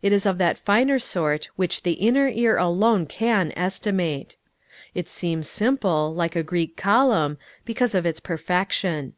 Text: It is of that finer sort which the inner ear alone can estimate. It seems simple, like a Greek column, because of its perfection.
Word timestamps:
It 0.00 0.10
is 0.10 0.24
of 0.24 0.38
that 0.38 0.56
finer 0.56 0.98
sort 0.98 1.50
which 1.56 1.82
the 1.82 1.92
inner 2.00 2.30
ear 2.30 2.56
alone 2.56 3.04
can 3.04 3.52
estimate. 3.54 4.34
It 4.94 5.06
seems 5.06 5.50
simple, 5.50 6.14
like 6.14 6.34
a 6.34 6.42
Greek 6.42 6.78
column, 6.78 7.36
because 7.66 7.94
of 7.94 8.06
its 8.06 8.18
perfection. 8.18 9.12